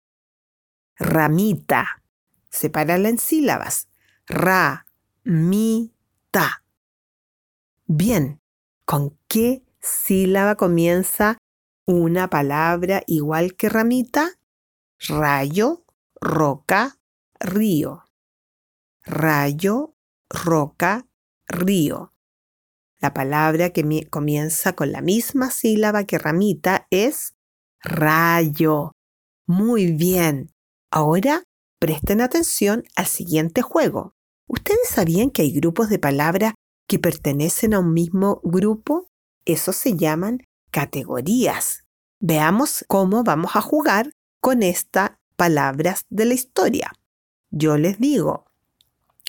Ramita. 0.96 2.02
Sepárala 2.48 3.10
en 3.10 3.18
sílabas. 3.18 3.88
Ra, 4.26 4.86
mi, 5.22 5.94
ta. 6.30 6.64
Bien, 7.84 8.40
¿con 8.86 9.18
qué 9.28 9.66
sílaba 9.80 10.56
comienza 10.56 11.36
una 11.84 12.30
palabra 12.30 13.02
igual 13.06 13.54
que 13.54 13.68
ramita? 13.68 14.36
Rayo, 14.99 15.85
roca, 16.21 16.99
río. 17.38 18.05
Rayo, 19.05 19.95
roca, 20.29 21.07
río. 21.47 22.15
La 22.99 23.12
palabra 23.12 23.71
que 23.71 24.09
comienza 24.09 24.73
con 24.73 24.91
la 24.91 25.03
misma 25.03 25.50
sílaba 25.50 26.05
que 26.05 26.19
ramita 26.19 26.87
es 26.91 27.35
rayo. 27.81 28.93
Muy 29.47 29.93
bien. 29.93 30.55
Ahora 30.91 31.43
presten 31.79 32.23
atención 32.23 32.85
al 32.97 33.07
siguiente 33.07 33.61
juego. 33.61 34.15
¿Ustedes 34.49 34.88
sabían 34.88 35.31
que 35.31 35.43
hay 35.43 35.53
grupos 35.53 35.91
de 35.91 35.99
palabras 35.99 36.55
que 36.88 36.99
pertenecen 36.99 37.75
a 37.75 37.81
un 37.81 37.93
mismo 37.93 38.41
grupo? 38.43 39.11
Esos 39.45 39.76
se 39.76 39.97
llaman 39.97 40.38
categorías. 40.71 41.85
Veamos 42.19 42.85
cómo 42.88 43.25
vamos 43.25 43.57
a 43.57 43.61
jugar 43.61 44.11
con 44.47 44.62
estas 44.62 45.11
palabras 45.35 46.05
de 46.09 46.25
la 46.25 46.35
historia. 46.35 46.93
Yo 47.50 47.76
les 47.76 47.99
digo 47.99 48.45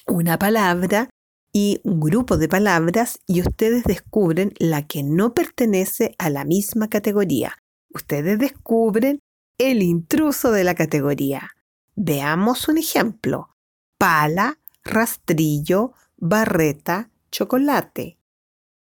una 0.06 0.38
palabra 0.38 1.10
y 1.52 1.82
un 1.84 2.00
grupo 2.00 2.38
de 2.38 2.48
palabras 2.48 3.18
y 3.26 3.42
ustedes 3.42 3.84
descubren 3.84 4.54
la 4.60 4.86
que 4.86 5.02
no 5.02 5.34
pertenece 5.34 6.14
a 6.20 6.30
la 6.30 6.46
misma 6.46 6.88
categoría. 6.88 7.58
Ustedes 7.90 8.38
descubren 8.38 9.18
el 9.58 9.82
intruso 9.82 10.52
de 10.52 10.64
la 10.64 10.76
categoría. 10.76 11.50
Veamos 11.96 12.68
un 12.68 12.78
ejemplo. 12.78 13.56
Pala, 13.98 14.60
rastrillo, 14.84 15.94
barreta, 16.18 17.10
chocolate. 17.32 18.20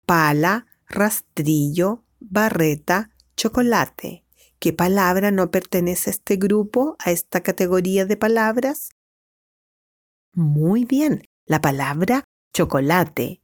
Pala, 0.05 0.67
rastrillo, 0.87 2.03
barreta, 2.19 3.09
chocolate. 3.35 4.23
¿Qué 4.61 4.73
palabra 4.73 5.31
no 5.31 5.49
pertenece 5.49 6.11
a 6.11 6.13
este 6.13 6.35
grupo, 6.35 6.95
a 6.99 7.09
esta 7.09 7.41
categoría 7.41 8.05
de 8.05 8.15
palabras? 8.15 8.89
Muy 10.33 10.85
bien, 10.85 11.23
la 11.47 11.61
palabra 11.61 12.25
chocolate. 12.53 13.41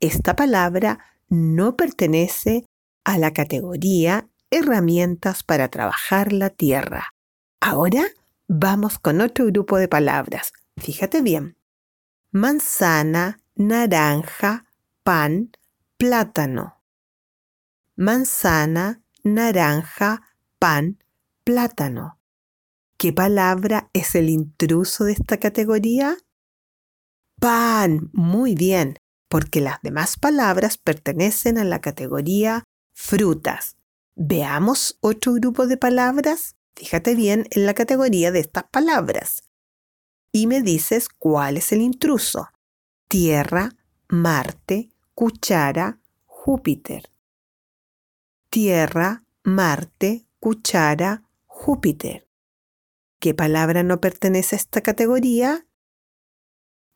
Esta 0.00 0.36
palabra 0.36 0.98
no 1.30 1.76
pertenece 1.76 2.66
a 3.04 3.16
la 3.16 3.32
categoría 3.32 4.28
herramientas 4.50 5.44
para 5.44 5.68
trabajar 5.68 6.34
la 6.34 6.50
tierra. 6.50 7.14
Ahora 7.62 8.04
vamos 8.46 8.98
con 8.98 9.22
otro 9.22 9.46
grupo 9.46 9.78
de 9.78 9.88
palabras. 9.88 10.52
Fíjate 10.76 11.22
bien. 11.22 11.56
Manzana, 12.32 13.40
naranja, 13.54 14.66
pan, 15.04 15.52
plátano. 15.96 16.82
Manzana, 17.96 19.00
naranja, 19.24 20.26
pan, 20.60 21.02
plátano. 21.42 22.20
¿Qué 22.98 23.14
palabra 23.14 23.88
es 23.94 24.14
el 24.14 24.28
intruso 24.28 25.04
de 25.04 25.12
esta 25.12 25.38
categoría? 25.38 26.18
Pan. 27.40 28.10
Muy 28.12 28.54
bien, 28.54 28.98
porque 29.28 29.62
las 29.62 29.80
demás 29.80 30.18
palabras 30.18 30.76
pertenecen 30.76 31.56
a 31.56 31.64
la 31.64 31.80
categoría 31.80 32.64
frutas. 32.92 33.78
Veamos 34.14 34.98
otro 35.00 35.32
grupo 35.32 35.66
de 35.66 35.78
palabras. 35.78 36.56
Fíjate 36.76 37.14
bien 37.14 37.46
en 37.52 37.64
la 37.64 37.72
categoría 37.72 38.30
de 38.30 38.40
estas 38.40 38.64
palabras. 38.64 39.42
Y 40.30 40.46
me 40.46 40.60
dices 40.60 41.08
cuál 41.08 41.56
es 41.56 41.72
el 41.72 41.80
intruso. 41.80 42.50
Tierra, 43.08 43.70
Marte, 44.08 44.90
cuchara, 45.14 46.00
Júpiter. 46.26 47.10
Tierra, 48.50 49.24
Marte, 49.42 50.26
cuchara, 50.40 51.22
Júpiter. 51.46 52.26
¿Qué 53.20 53.34
palabra 53.34 53.82
no 53.82 54.00
pertenece 54.00 54.56
a 54.56 54.58
esta 54.58 54.80
categoría? 54.80 55.66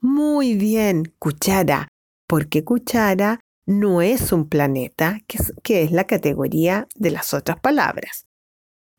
Muy 0.00 0.54
bien, 0.54 1.14
cuchara, 1.18 1.88
porque 2.26 2.64
cuchara 2.64 3.40
no 3.66 4.00
es 4.00 4.32
un 4.32 4.48
planeta, 4.48 5.20
que 5.26 5.82
es, 5.82 5.90
la 5.90 6.04
categoría 6.06 6.88
de 6.94 7.10
las 7.10 7.34
otras 7.34 7.60
palabras. 7.60 8.26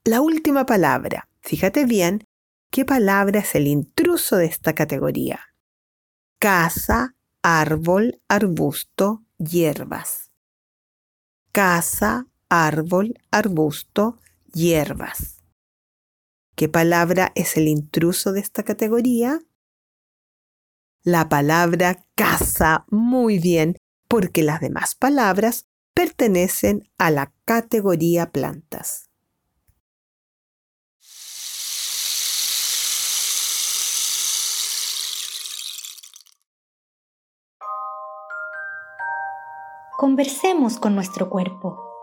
La 0.04 0.22
última 0.22 0.68
palabra, 0.68 1.28
fíjate 1.42 1.86
bien, 1.86 2.24
¿qué 2.72 2.86
palabra 2.86 3.40
es 3.40 3.56
el 3.56 3.68
intruso 3.68 4.38
de 4.38 4.46
esta 4.46 4.74
categoría? 4.74 5.40
Casa, 6.40 7.16
árbol, 7.42 8.22
arbusto, 8.28 9.24
hierbas. 9.38 10.32
Casa, 11.52 12.28
árbol, 12.50 13.16
arbusto, 13.32 14.20
hierbas. 14.56 15.44
¿Qué 16.56 16.70
palabra 16.70 17.34
es 17.36 17.58
el 17.58 17.68
intruso 17.68 18.32
de 18.32 18.40
esta 18.40 18.64
categoría? 18.64 19.42
La 21.04 21.28
palabra 21.28 22.06
casa. 22.16 22.86
Muy 22.90 23.38
bien, 23.38 23.76
porque 24.08 24.42
las 24.42 24.62
demás 24.62 24.96
palabras 24.96 25.66
pertenecen 25.94 26.90
a 26.98 27.12
la 27.12 27.34
categoría 27.44 28.32
plantas. 28.32 29.10
Conversemos 39.98 40.78
con 40.78 40.96
nuestro 40.96 41.30
cuerpo. 41.30 41.95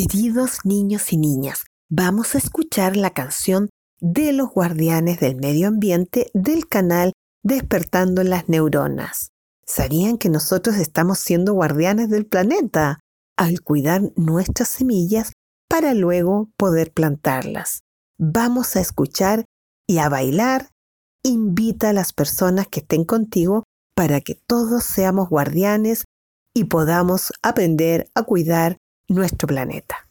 Queridos 0.00 0.60
niños 0.64 1.12
y 1.12 1.18
niñas, 1.18 1.64
vamos 1.90 2.34
a 2.34 2.38
escuchar 2.38 2.96
la 2.96 3.10
canción 3.10 3.68
de 4.00 4.32
los 4.32 4.48
guardianes 4.48 5.20
del 5.20 5.36
medio 5.36 5.68
ambiente 5.68 6.30
del 6.32 6.66
canal 6.68 7.12
Despertando 7.44 8.24
las 8.24 8.48
Neuronas. 8.48 9.32
¿Sabían 9.66 10.16
que 10.16 10.30
nosotros 10.30 10.76
estamos 10.76 11.18
siendo 11.18 11.52
guardianes 11.52 12.08
del 12.08 12.24
planeta 12.24 13.00
al 13.36 13.60
cuidar 13.60 14.00
nuestras 14.16 14.70
semillas 14.70 15.34
para 15.68 15.92
luego 15.92 16.48
poder 16.56 16.92
plantarlas? 16.92 17.80
Vamos 18.18 18.76
a 18.76 18.80
escuchar 18.80 19.44
y 19.86 19.98
a 19.98 20.08
bailar. 20.08 20.70
Invita 21.22 21.90
a 21.90 21.92
las 21.92 22.14
personas 22.14 22.68
que 22.68 22.80
estén 22.80 23.04
contigo 23.04 23.64
para 23.94 24.22
que 24.22 24.34
todos 24.46 24.82
seamos 24.82 25.28
guardianes 25.28 26.04
y 26.54 26.64
podamos 26.64 27.34
aprender 27.42 28.08
a 28.14 28.22
cuidar 28.22 28.78
nuestro 29.10 29.48
planeta. 29.48 30.06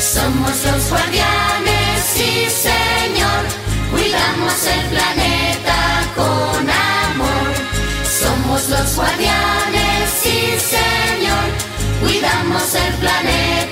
Somos 0.00 0.64
los 0.64 0.90
guardianes, 0.90 2.04
sí 2.14 2.46
Señor, 2.50 3.42
cuidamos 3.90 4.66
el 4.66 4.86
planeta 4.90 5.76
con 6.14 6.70
amor. 6.70 7.52
Somos 8.20 8.68
los 8.68 8.96
guardianes, 8.96 10.10
sí 10.22 10.56
Señor, 10.60 11.48
cuidamos 12.00 12.74
el 12.74 12.94
planeta. 12.94 13.67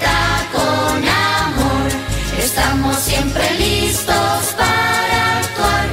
Estamos 2.86 3.04
siempre 3.04 3.50
listos 3.58 4.54
para 4.56 5.38
actuar 5.40 5.86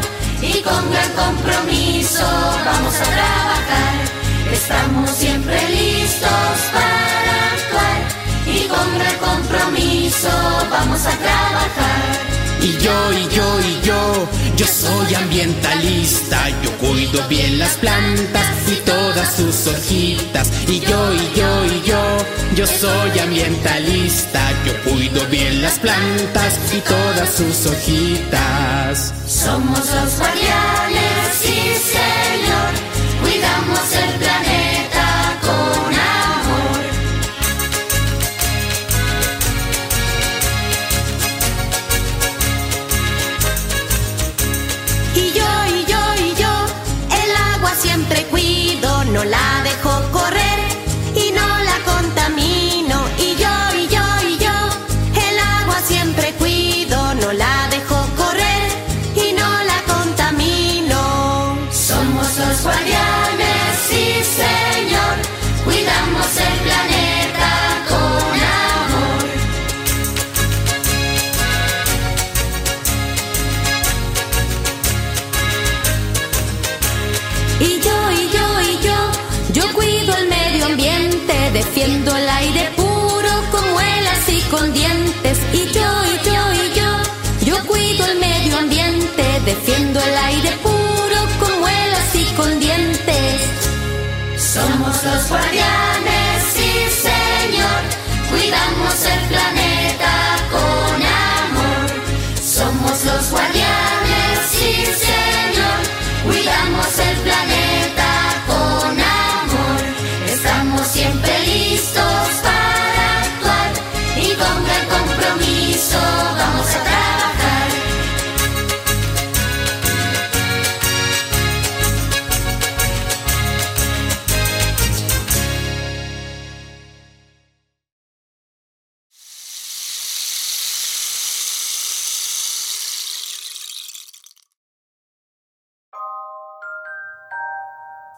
y 0.43 0.62
con 0.62 0.91
gran 0.91 1.10
compromiso 1.13 2.23
vamos 2.63 2.93
a 2.93 3.03
trabajar. 3.03 3.95
Estamos 4.51 5.10
siempre 5.10 5.58
listos 5.69 6.29
para 6.71 7.49
actuar 7.56 8.01
y 8.45 8.67
con 8.67 8.99
gran 8.99 9.17
compromiso 9.17 10.29
vamos 10.69 11.03
a 11.08 11.17
trabajar. 11.17 11.92
Soy 14.84 15.15
ambientalista, 15.15 16.50
yo 16.62 16.72
cuido 16.78 17.26
bien 17.28 17.58
las 17.58 17.76
plantas 17.78 18.48
y 18.67 18.76
todas 18.86 19.36
sus 19.36 19.67
hojitas. 19.67 20.50
Y 20.67 20.80
yo, 20.82 21.13
y 21.13 21.39
yo, 21.39 21.65
y 21.65 21.82
yo, 21.88 22.17
yo 22.56 22.67
soy 22.67 23.19
ambientalista, 23.19 24.41
yo 24.65 24.74
cuido 24.84 25.26
bien 25.28 25.62
las 25.62 25.80
plantas 25.80 26.60
y 26.76 26.80
todas 26.82 27.30
sus 27.34 27.65
hojitas. 27.72 29.13
Somos 29.26 29.80
los 29.80 30.17
guardianes, 30.17 30.92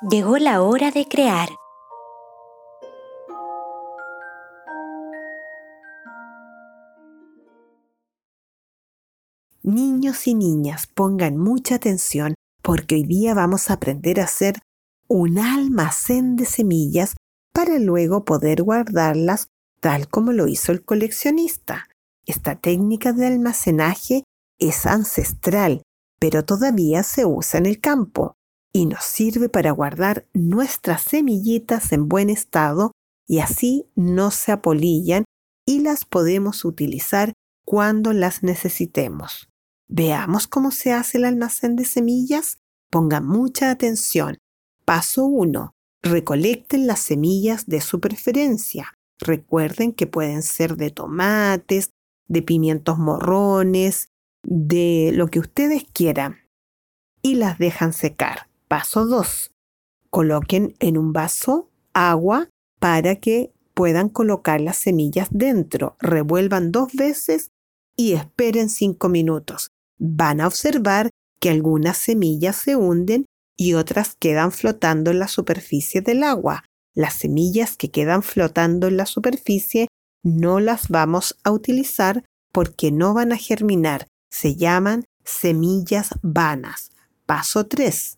Llegó 0.07 0.37
la 0.37 0.61
hora 0.61 0.91
de 0.91 1.07
crear. 1.07 1.49
Niños 9.63 10.27
y 10.27 10.35
niñas, 10.35 10.85
pongan 10.85 11.37
mucha 11.37 11.75
atención 11.75 12.35
porque 12.61 12.93
hoy 12.93 13.03
día 13.03 13.33
vamos 13.33 13.71
a 13.71 13.73
aprender 13.73 14.19
a 14.19 14.25
hacer 14.25 14.59
un 15.07 15.39
almacén 15.39 16.35
de 16.35 16.45
semillas 16.45 17.15
para 17.51 17.79
luego 17.79 18.25
poder 18.25 18.61
guardarlas 18.61 19.47
tal 19.79 20.07
como 20.07 20.33
lo 20.33 20.47
hizo 20.47 20.71
el 20.71 20.85
coleccionista. 20.85 21.87
Esta 22.27 22.59
técnica 22.59 23.11
de 23.11 23.25
almacenaje 23.25 24.23
es 24.59 24.85
ancestral, 24.85 25.81
pero 26.19 26.45
todavía 26.45 27.01
se 27.01 27.25
usa 27.25 27.57
en 27.57 27.65
el 27.65 27.79
campo 27.79 28.35
y 28.75 28.87
nos 28.87 29.05
sirve 29.05 29.47
para 29.47 29.71
guardar 29.71 30.27
nuestras 30.33 31.03
semillitas 31.03 31.93
en 31.93 32.09
buen 32.09 32.29
estado 32.29 32.91
y 33.25 33.39
así 33.39 33.85
no 33.95 34.31
se 34.31 34.51
apolillan 34.51 35.23
y 35.65 35.79
las 35.79 36.03
podemos 36.03 36.65
utilizar 36.65 37.31
cuando 37.65 38.11
las 38.11 38.43
necesitemos. 38.43 39.47
Veamos 39.87 40.47
cómo 40.47 40.71
se 40.71 40.91
hace 40.91 41.19
el 41.19 41.23
almacén 41.23 41.77
de 41.77 41.85
semillas. 41.85 42.57
Pongan 42.91 43.25
mucha 43.25 43.71
atención. 43.71 44.39
Paso 44.83 45.23
1. 45.23 45.71
Recolecten 46.03 46.85
las 46.85 46.99
semillas 46.99 47.67
de 47.67 47.79
su 47.79 48.01
preferencia. 48.01 48.93
Recuerden 49.21 49.93
que 49.93 50.05
pueden 50.05 50.43
ser 50.43 50.75
de 50.75 50.89
tomates, 50.89 51.91
de 52.27 52.41
pimientos 52.41 52.97
morrones, 52.97 54.09
de 54.43 55.11
lo 55.13 55.27
que 55.27 55.39
ustedes 55.39 55.85
quieran. 55.93 56.39
Y 57.21 57.35
las 57.35 57.57
dejan 57.57 57.93
secar. 57.93 58.49
Paso 58.67 59.05
2. 59.05 59.51
Coloquen 60.09 60.75
en 60.79 60.97
un 60.97 61.13
vaso 61.13 61.69
agua 61.93 62.49
para 62.79 63.17
que 63.17 63.53
puedan 63.75 64.09
colocar 64.09 64.59
las 64.59 64.77
semillas 64.77 65.27
dentro. 65.29 65.97
Revuelvan 65.99 66.71
dos 66.71 66.93
veces 66.93 67.51
y 67.95 68.13
esperen 68.13 68.69
cinco 68.69 69.07
minutos. 69.07 69.67
Van 69.99 70.41
a 70.41 70.47
observar 70.47 71.09
que 71.39 71.49
algunas 71.49 71.97
semillas 71.97 72.55
se 72.55 72.75
hunden 72.75 73.25
y 73.55 73.75
otras 73.75 74.15
quedan 74.15 74.51
flotando 74.51 75.11
en 75.11 75.19
la 75.19 75.27
superficie 75.27 76.01
del 76.01 76.23
agua. 76.23 76.63
Las 76.95 77.19
semillas 77.19 77.77
que 77.77 77.91
quedan 77.91 78.23
flotando 78.23 78.87
en 78.87 78.97
la 78.97 79.05
superficie 79.05 79.87
no 80.23 80.59
las 80.59 80.89
vamos 80.89 81.37
a 81.43 81.51
utilizar 81.51 82.23
porque 82.51 82.91
no 82.91 83.13
van 83.13 83.31
a 83.31 83.37
germinar. 83.37 84.07
Se 84.31 84.55
llaman 84.55 85.05
semillas 85.23 86.09
vanas. 86.23 86.89
Paso 87.25 87.67
3. 87.67 88.17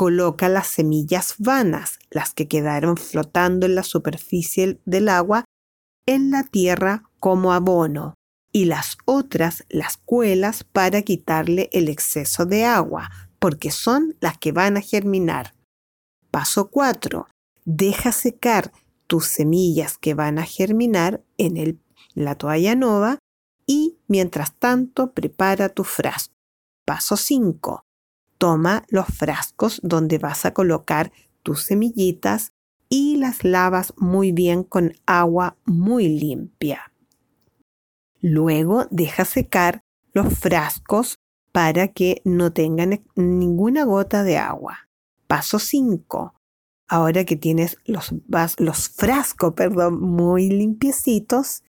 Coloca 0.00 0.48
las 0.48 0.68
semillas 0.68 1.34
vanas, 1.36 1.98
las 2.08 2.32
que 2.32 2.48
quedaron 2.48 2.96
flotando 2.96 3.66
en 3.66 3.74
la 3.74 3.82
superficie 3.82 4.80
del 4.86 5.10
agua, 5.10 5.44
en 6.06 6.30
la 6.30 6.42
tierra 6.42 7.02
como 7.18 7.52
abono 7.52 8.14
y 8.50 8.64
las 8.64 8.96
otras 9.04 9.66
las 9.68 9.98
cuelas 9.98 10.64
para 10.64 11.02
quitarle 11.02 11.68
el 11.74 11.90
exceso 11.90 12.46
de 12.46 12.64
agua, 12.64 13.10
porque 13.38 13.70
son 13.70 14.16
las 14.20 14.38
que 14.38 14.52
van 14.52 14.78
a 14.78 14.80
germinar. 14.80 15.52
Paso 16.30 16.70
4. 16.70 17.26
Deja 17.66 18.12
secar 18.12 18.72
tus 19.06 19.26
semillas 19.26 19.98
que 19.98 20.14
van 20.14 20.38
a 20.38 20.44
germinar 20.44 21.22
en 21.36 21.78
la 22.14 22.36
toalla 22.36 22.74
nova 22.74 23.18
y 23.66 23.98
mientras 24.08 24.54
tanto 24.54 25.12
prepara 25.12 25.68
tu 25.68 25.84
frasco. 25.84 26.32
Paso 26.86 27.18
5. 27.18 27.82
Toma 28.40 28.84
los 28.88 29.06
frascos 29.08 29.80
donde 29.82 30.16
vas 30.16 30.46
a 30.46 30.54
colocar 30.54 31.12
tus 31.42 31.64
semillitas 31.64 32.52
y 32.88 33.16
las 33.18 33.44
lavas 33.44 33.92
muy 33.98 34.32
bien 34.32 34.64
con 34.64 34.94
agua 35.04 35.58
muy 35.66 36.08
limpia. 36.08 36.90
Luego 38.22 38.86
deja 38.90 39.26
secar 39.26 39.82
los 40.14 40.38
frascos 40.38 41.16
para 41.52 41.88
que 41.88 42.22
no 42.24 42.50
tengan 42.50 43.04
ninguna 43.14 43.84
gota 43.84 44.22
de 44.22 44.38
agua. 44.38 44.88
Paso 45.26 45.58
5. 45.58 46.32
Ahora 46.88 47.26
que 47.26 47.36
tienes 47.36 47.76
los, 47.84 48.14
vas- 48.26 48.58
los 48.58 48.88
frascos 48.88 49.52
perdón, 49.52 50.00
muy 50.00 50.48
limpiecitos, 50.48 51.62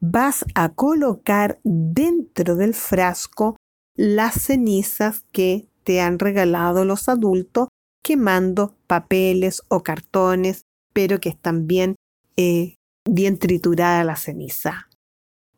vas 0.00 0.44
a 0.56 0.70
colocar 0.70 1.60
dentro 1.62 2.56
del 2.56 2.74
frasco 2.74 3.56
las 3.94 4.34
cenizas 4.42 5.24
que 5.30 5.68
te 5.86 6.00
han 6.00 6.18
regalado 6.18 6.84
los 6.84 7.08
adultos 7.08 7.68
quemando 8.02 8.74
papeles 8.88 9.62
o 9.68 9.84
cartones, 9.84 10.62
pero 10.92 11.20
que 11.20 11.28
están 11.28 11.68
bien, 11.68 11.94
eh, 12.36 12.74
bien 13.08 13.38
triturada 13.38 14.02
la 14.02 14.16
ceniza. 14.16 14.88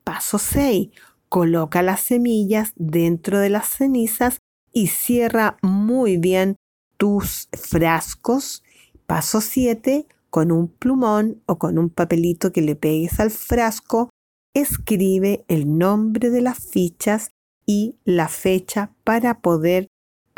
Paso 0.05 0.39
6. 0.39 0.91
Coloca 1.31 1.83
las 1.83 2.03
semillas 2.03 2.73
dentro 2.77 3.39
de 3.39 3.49
las 3.49 3.69
cenizas 3.69 4.39
y 4.71 4.89
cierra 4.89 5.57
muy 5.63 6.19
bien 6.19 6.57
tus 6.99 7.49
frascos. 7.53 8.63
Paso 9.07 9.41
7. 9.41 10.07
Con 10.29 10.53
un 10.53 10.69
plumón 10.69 11.43
o 11.47 11.59
con 11.59 11.79
un 11.79 11.89
papelito 11.89 12.53
que 12.53 12.61
le 12.61 12.77
pegues 12.77 13.19
al 13.19 13.31
frasco, 13.31 14.11
escribe 14.55 15.47
el 15.49 15.79
nombre 15.79 16.29
de 16.29 16.43
las 16.43 16.59
fichas 16.59 17.31
y 17.65 17.97
la 18.05 18.29
fecha 18.29 18.93
para 19.05 19.41
poder 19.41 19.89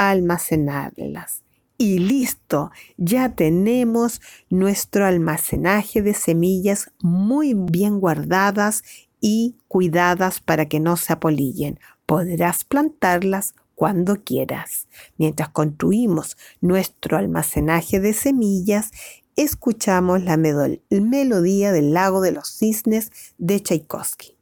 almacenarlas. 0.08 1.42
Y 1.76 1.98
listo, 1.98 2.70
ya 2.96 3.34
tenemos 3.34 4.20
nuestro 4.48 5.04
almacenaje 5.04 6.00
de 6.00 6.14
semillas 6.14 6.90
muy 7.02 7.54
bien 7.54 8.00
guardadas 8.00 8.82
y 9.20 9.56
cuidadas 9.68 10.40
para 10.40 10.66
que 10.66 10.80
no 10.80 10.96
se 10.96 11.12
apolillen. 11.12 11.78
Podrás 12.06 12.64
plantarlas 12.64 13.54
cuando 13.74 14.16
quieras. 14.24 14.88
Mientras 15.18 15.50
construimos 15.50 16.36
nuestro 16.60 17.18
almacenaje 17.18 18.00
de 18.00 18.14
semillas, 18.14 18.90
escuchamos 19.36 20.22
la 20.22 20.36
melodía 20.36 21.72
del 21.72 21.92
lago 21.92 22.20
de 22.20 22.32
los 22.32 22.48
cisnes 22.48 23.10
de 23.38 23.60
Tchaikovsky. 23.60 24.36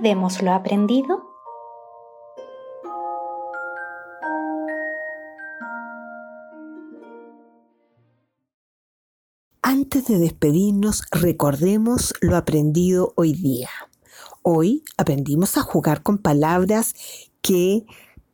Recordemos 0.00 0.42
lo 0.42 0.52
aprendido. 0.52 1.24
Antes 9.60 10.06
de 10.06 10.18
despedirnos, 10.18 11.02
recordemos 11.10 12.14
lo 12.20 12.36
aprendido 12.36 13.12
hoy 13.16 13.32
día. 13.32 13.70
Hoy 14.42 14.84
aprendimos 14.96 15.56
a 15.56 15.62
jugar 15.62 16.04
con 16.04 16.18
palabras 16.18 16.94
que 17.42 17.84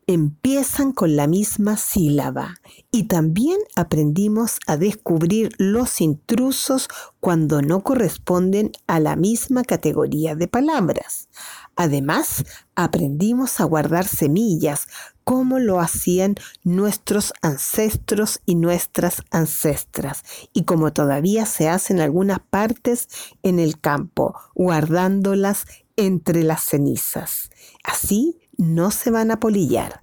empiezan 0.07 0.93
con 0.93 1.17
la 1.17 1.27
misma 1.27 1.77
sílaba 1.77 2.57
y 2.91 3.05
también 3.05 3.59
aprendimos 3.75 4.59
a 4.67 4.77
descubrir 4.77 5.55
los 5.59 6.01
intrusos 6.01 6.89
cuando 7.21 7.63
no 7.63 7.83
corresponden 7.83 8.73
a 8.87 9.01
la 9.01 9.17
misma 9.17 9.65
categoría 9.65 10.35
de 10.35 10.49
palabras. 10.49 11.29
Además, 11.77 12.45
aprendimos 12.77 13.61
a 13.61 13.65
guardar 13.65 14.07
semillas 14.07 14.87
como 15.25 15.59
lo 15.59 15.81
hacían 15.81 16.37
nuestros 16.63 17.33
ancestros 17.41 18.41
y 18.47 18.57
nuestras 18.57 19.23
ancestras 19.31 20.23
y 20.53 20.65
como 20.65 20.93
todavía 20.93 21.47
se 21.47 21.69
hace 21.69 21.95
en 21.95 22.01
algunas 22.01 22.41
partes 22.41 23.09
en 23.43 23.59
el 23.59 23.81
campo, 23.81 24.35
guardándolas 24.55 25.65
entre 25.97 26.43
las 26.43 26.65
cenizas. 26.65 27.51
Así 27.83 28.39
no 28.59 28.91
se 28.91 29.11
van 29.11 29.31
a 29.31 29.41
polillar. 29.41 30.01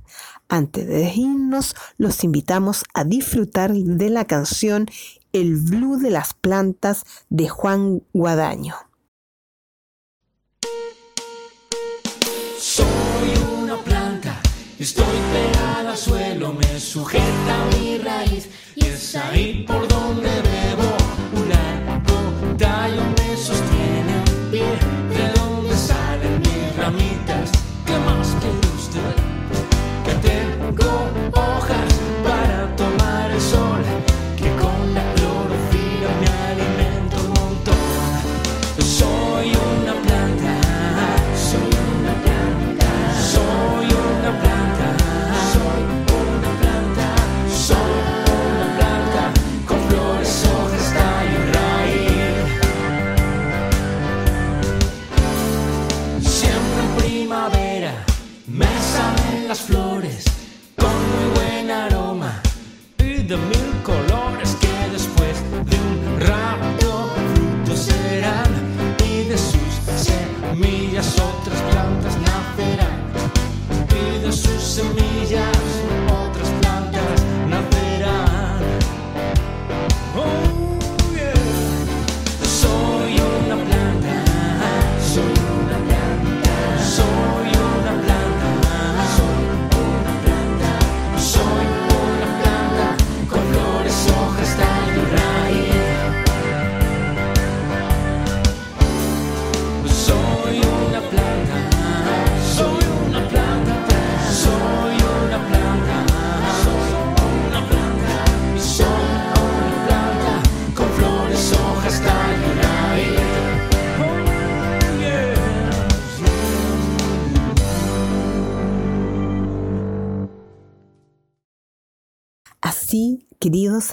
Antes 0.49 0.85
de 0.85 1.13
irnos, 1.15 1.75
los 1.97 2.23
invitamos 2.23 2.83
a 2.93 3.03
disfrutar 3.03 3.71
de 3.71 4.09
la 4.09 4.25
canción 4.25 4.87
El 5.31 5.55
Blue 5.55 5.97
de 5.97 6.09
las 6.09 6.33
Plantas 6.33 7.03
de 7.29 7.47
Juan 7.47 8.03
Guadaño. 8.13 8.75
Soy 12.59 12.85
una 13.63 13.77
planta, 13.77 14.41
estoy 14.77 15.05
pegada 15.31 15.91
al 15.91 15.97
suelo, 15.97 16.53
me 16.53 16.79
sujeta 16.79 17.65
mi 17.71 17.97
raíz 17.97 18.49
y 18.75 18.85
es 18.85 19.15
ahí 19.15 19.63
por 19.65 19.87
donde 19.87 20.29
bebo. 20.29 20.60